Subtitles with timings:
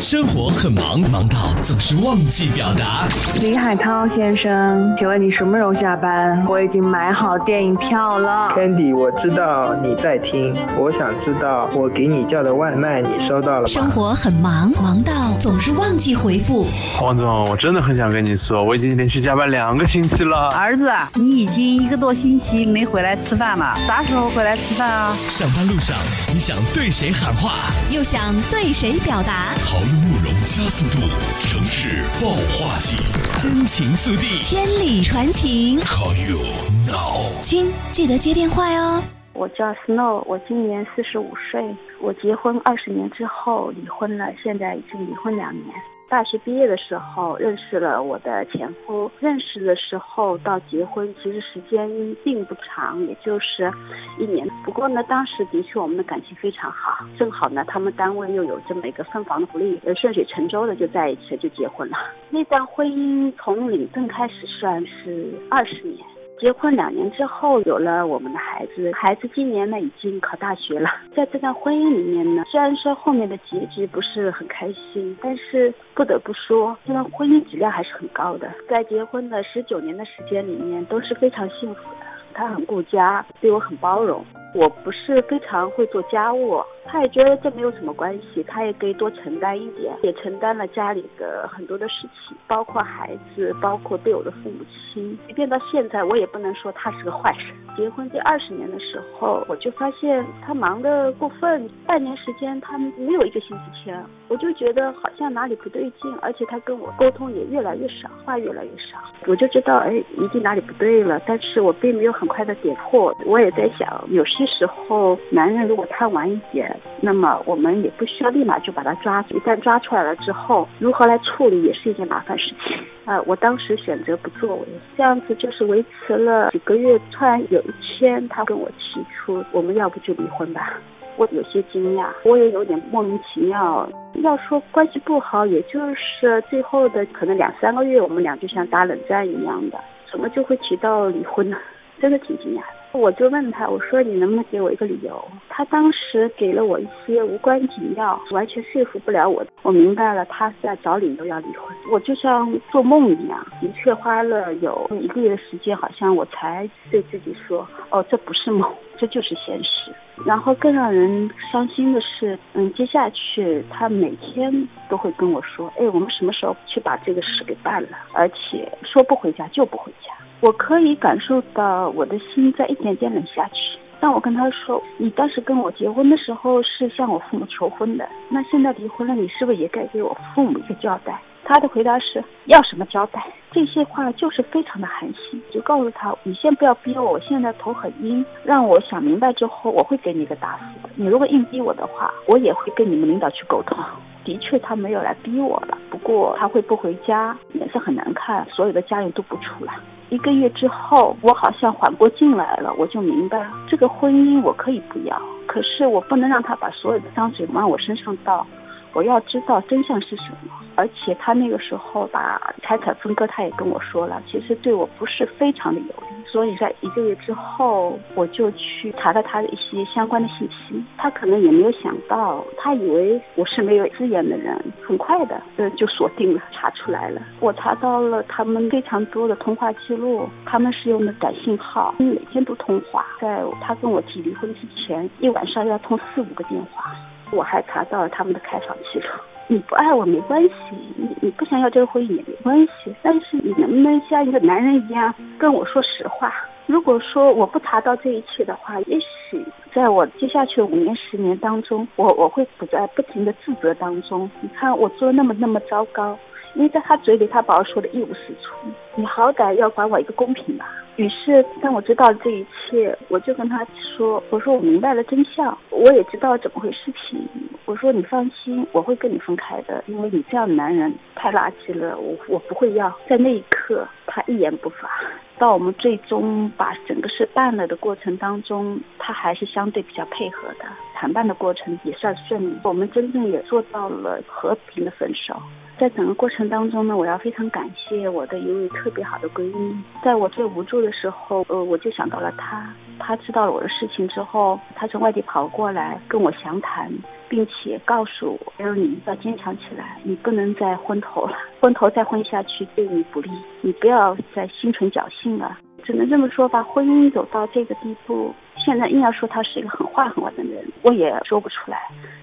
[0.00, 3.08] 生活很忙，忙到总是忘记表达。
[3.40, 6.44] 李海涛先生，请问你什么时候下班？
[6.46, 8.50] 我已经买好电影票了。
[8.56, 13.66] Candy，我知道你在听，我想知道我给你叫的外卖你收到了吗？
[13.66, 16.68] 生活很忙，忙到总是忘记回复。
[16.96, 20.48] 黄总，我真的很想跟你说，我已经连续加班两个星期了。
[20.50, 25.12] 儿子，你已经一个多星期没回来吃饭了，啥时候回来吃饭啊？
[25.26, 25.96] 上班路上，
[26.32, 27.50] 你想对谁喊话？
[27.90, 29.54] 又想对谁表达？
[29.66, 31.00] 讨论慕容加速度，
[31.40, 32.96] 城市爆话题，
[33.40, 36.38] 真情速递千里传情，，Call you
[36.86, 37.30] now。
[37.42, 39.02] 亲，记得接电话哟。
[39.38, 41.64] 我叫 Snow，我今年四十五岁，
[42.00, 45.66] 我结婚二十年之后离婚了，现在已经离婚两年。
[46.08, 51.88] 大学毕业的时候认识了我的前夫，认识的时候到结婚其实时间
[52.24, 53.72] 并不长，也就是
[54.18, 54.44] 一年。
[54.64, 61.96] 不过呢，当时的确我们的感情非常好，正好呢他们单位又有这么一个分房的福利，呃顺水成舟的就在一起就结婚了。
[62.30, 66.04] 那段婚姻从领证开始算是二十年。
[66.40, 68.92] 结婚两年之后，有了我们的孩子。
[68.94, 70.88] 孩子今年呢已经考大学了。
[71.14, 78.48] 在这段婚姻里面呢，虽然说后面的结局不是很开心，但是不得不说，这段婚姻质量还是很高的。
[78.68, 82.07] 在结婚的十九年的时间里面，都是非常幸福的。
[82.34, 84.24] 他很顾家，对我很包容。
[84.54, 95.18] 我不是非常会做家务，他也觉得这没有什么关系，他也可以多承担一点，也承担了家里的很多的事情，包括孩子，包括对我的父母亲。
[95.26, 97.67] 即便到现在，我也不能说他是个坏人。
[97.78, 122.76] 结婚第二十年的时候，我就发现他忙得过分，半年时间他没有一个星期天，我就觉得好像哪里不对劲，而且他跟我沟通也越来越少，话越来越少，我就知道哎，一定哪里不对了，但是我并没有很快的点破，我也在想，有些时候男人如果贪玩一点，那么我们也不需要立马就把他抓住，一旦抓出来了之后，如何来处理也是一件麻烦事情。
[123.04, 126.98] 啊，我当时选择不作为，这样子就是维持了几个月。
[127.10, 130.80] 突然有一天，他跟我提出，我们要不就离婚吧。
[131.16, 133.88] 我有些惊讶，我也有点莫名其妙。
[134.22, 139.78] 要说关系不好，也就是最后的可能两三个月，我们俩就像打冷战一样的，
[140.10, 141.56] 怎么就会提到离婚呢？
[142.00, 142.62] 真的挺惊讶。
[142.92, 145.22] 我就问他，我说你能不能给我一个理由？
[145.48, 149.44] 他当时给了我一些无关紧要，完全说服不了我。
[149.62, 151.76] 我明白了，他是在找理由要离婚。
[151.92, 159.92] 我就像做梦一样，的确花了有一个月的时间，好像我才对自己说，哦，这不是梦，这就是现实。
[160.24, 167.90] 然后更让人伤心的是，嗯，接下去他每天都会跟我说，哎，我们什么时候去把这个事给办了？
[168.12, 170.12] 而且说不回家就不回家。
[170.40, 173.78] 我可以感受到我的心在一点点冷下去。
[174.00, 181.20] 但我跟他说，你当时跟我结婚的时候是向我父母求婚的，那现在离婚了，你是不是也该给我父母一个交代？
[181.42, 183.26] 他的回答是要什么交代？
[183.50, 190.88] 这些话就是非常的寒心，就告诉他，你先不要逼我，我现在头很晕，让我想明白之后，我会给你一个答复。
[190.94, 193.76] 你如果硬逼我的话，我也会跟你们领导去沟通。
[194.24, 199.74] 的确，他没有来逼我了，不过他会不回家，脸色很难看，所有的家人都不出来。
[200.10, 208.46] 一个月之后，我好像缓过劲来了，我就明白这个婚姻我可以不要，可是我不能让他把所有的脏水往我身上倒。
[208.92, 216.18] 我要知道真相是什么，而且他那个时候把财产分割，他也跟我说了，其实对我不是非常的有利。
[216.30, 227.22] 所以在一个月之后，我就去查了他的一些相关的信息，他可能也没有想到，他以为我是没有资源的人，很快的，呃，就锁定了，查出来了。
[227.40, 233.06] 我查到了他们非常多的通话记录，他们是用的短信号，每天都通话。
[233.20, 236.94] 在他跟我提离婚之前，一晚上要通四五个电话。
[237.30, 239.06] 我还查到了他们的开房记录。
[239.50, 240.54] 你不爱我没关系，
[240.96, 246.34] 你你不想要这个婚姻也没关系，但是你能不能像一个男人一样跟我说实话？
[246.66, 254.30] 如果说我不查到这一切的话，也许在我接下去的五年、十年当中，我我会处在不停的自责当中。
[254.42, 256.18] 你看我做那么那么糟糕，
[256.54, 258.54] 因为在他嘴里，他把我说的一无是处。
[258.96, 260.66] 你好歹要还我一个公平吧。
[260.98, 263.64] 于是，当我知道这一切，我就跟他
[263.96, 267.24] 说：“我说我明白了真相，我也知道怎么回事情。
[267.66, 274.90] 我说你放心，我会跟你分开的，因为你这样的男人太垃圾了，我我不会要。”在那一刻，他一言不发。
[275.38, 280.64] 到我们最终把整个事办了的过程当中，他还是相对比较配合的。
[280.96, 285.40] 谈判的过程也算顺利，我们真正也做到了和平的分手。
[285.78, 292.66] 在整个过程当中呢，我要非常感谢我的一位特别好的闺蜜，在我最无助的的时候，呃，我就想到了他。
[292.98, 296.90] 他知道了我的事情之后，他从外地跑过来跟我详谈，
[297.28, 303.30] 并且告诉我，让你要坚强起来，你不能再昏头了，昏头再昏下去对你不利，
[303.60, 305.58] 你不要再心存侥幸了。
[305.84, 311.78] 只能这么说吧，婚姻走到这个地步，现在硬要说他是一个很坏很坏的人，我也说不出来，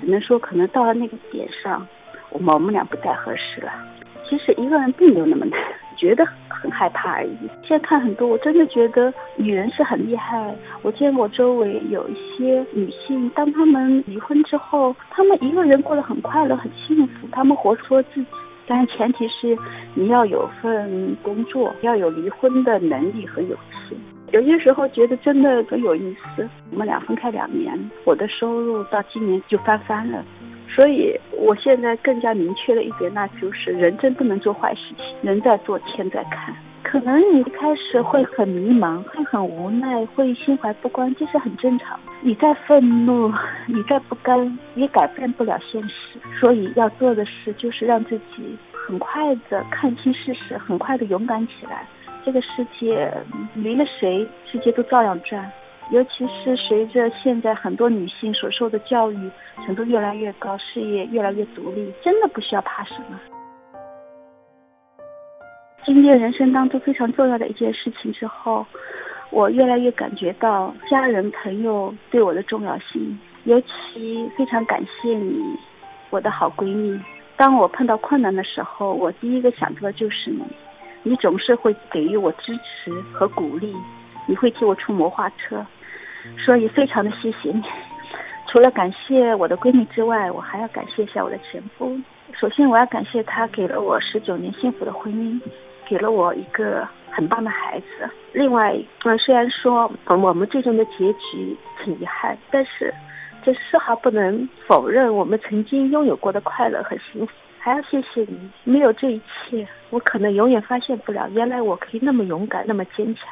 [0.00, 1.86] 只能说可能到了那个点上。
[2.30, 3.72] 我们我们俩不再合适了。
[4.28, 5.58] 其实一个人并没有那么难，
[5.96, 7.36] 觉得很害怕而已。
[7.66, 10.54] 现在看很多，我真的觉得女人是很厉害。
[10.82, 18.26] 我见过周围有一些女性，当她们离婚之后，她们一个人过得很快乐、很幸福，她们活出了自己。
[18.68, 19.56] 但是前提是
[19.94, 23.96] 你要有份工作，要有离婚的能力和勇气。
[24.32, 26.48] 有些时候觉得真的很有意思。
[26.72, 30.24] 我们俩分开两年，我的收入到今年就翻番了。
[30.76, 36.54] 所以，我现在更加明确的一点，那就是人真不能做坏事情，人在做，天在看。
[36.82, 41.98] 可能你一开始会很迷茫，会很无奈，会心怀不甘，这是很正常。
[42.20, 43.32] 你再愤怒，
[43.66, 46.18] 你再不甘，也改变不了现实。
[46.38, 48.56] 所以要做的事，就是让自己
[48.86, 51.86] 很快的看清事实，很快的勇敢起来。
[52.24, 53.10] 这个世界
[53.54, 55.50] 离了谁，世界都照样转。
[55.90, 59.30] 尤其是随着现在很多女性所受的教育
[59.64, 63.20] 程度越来越高，事业越来越独立，真的不需要怕什么。
[65.84, 68.66] 经历人生当中非常重要的一件事情之后，
[69.30, 73.16] 我越来越感觉到家人朋友对我的重要性。
[73.44, 75.40] 尤其非常感谢你，
[76.10, 77.00] 我的好闺蜜。
[77.36, 80.42] 当我碰到困难的时候，我第一个想到的就是你。
[81.04, 83.72] 你总是会给予我支持和鼓励，
[84.26, 85.64] 你会替我出谋划策。
[86.44, 87.62] 所以非常的谢谢你，
[88.48, 91.98] 除了感谢我的闺蜜之外，我还要感谢一下我的前夫。
[92.38, 95.40] 首先我要感谢他给了我十九年幸福的婚姻，
[95.88, 98.08] 给了我一个很棒的孩子。
[98.32, 102.92] 另外，呃，虽然说我们最终的结局很遗憾，但是
[103.42, 107.32] 这丝毫不能否认我们曾经拥有过的快乐和幸福。
[107.58, 113.24] 还要谢谢你，没有这一切，我可能永远发现不了，原来我可以那么勇敢，那么坚强。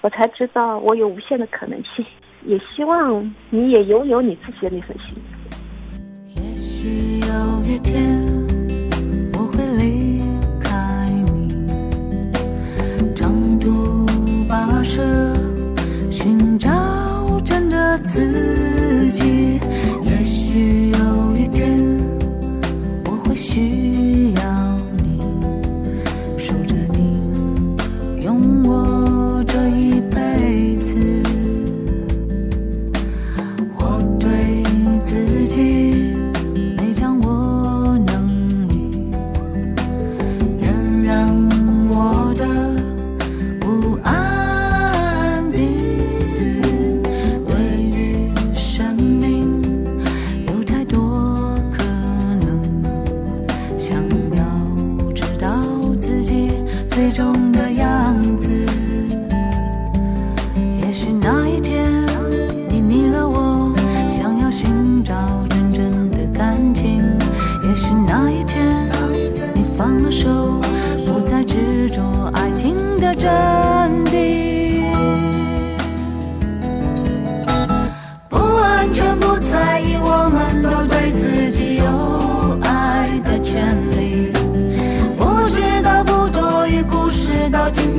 [0.00, 2.04] 我才知道我有无限的可能性。
[2.44, 5.16] 也希望你也拥有你自己的那份心。
[6.36, 8.16] 也许有一天
[9.34, 10.22] 我会离
[10.60, 11.66] 开你，
[13.14, 14.06] 长途
[14.48, 15.02] 跋涉
[16.10, 16.70] 寻找
[17.44, 18.67] 真的自。
[43.80, 44.17] 不安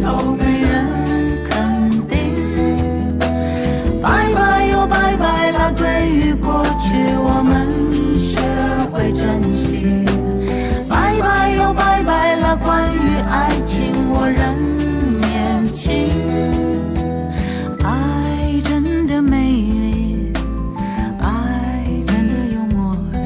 [0.01, 0.86] 都没人
[1.50, 2.18] 肯定。
[4.01, 7.68] 拜拜又拜拜了，对于过去我们
[8.18, 8.39] 学
[8.91, 10.06] 会珍惜。
[10.88, 14.41] 拜拜又拜拜了，关于爱情我仍
[15.20, 16.10] 年轻。
[17.84, 20.32] 爱真的美丽，
[21.20, 23.18] 爱真的有魔力，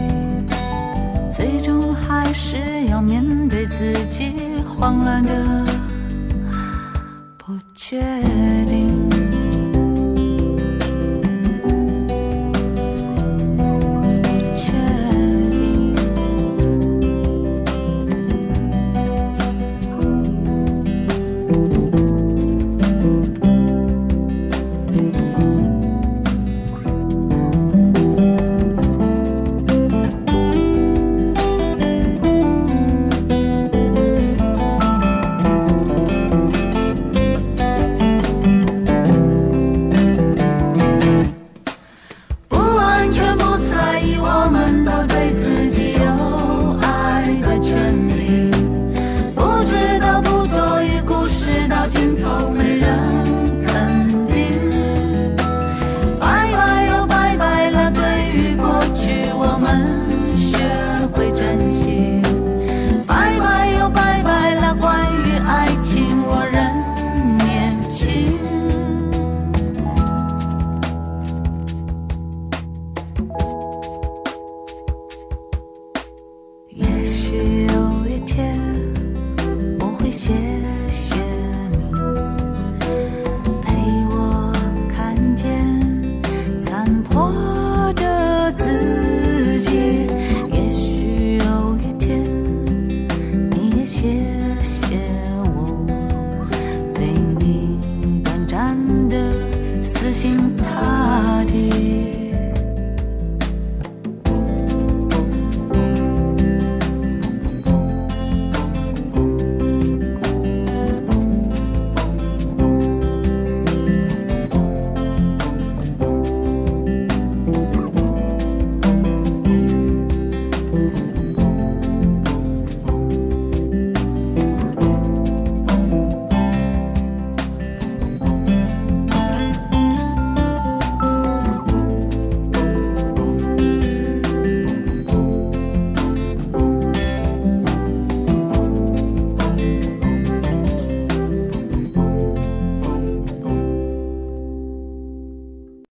[1.36, 2.58] 最终还是
[2.90, 4.34] 要面对自己
[4.78, 5.32] 慌乱的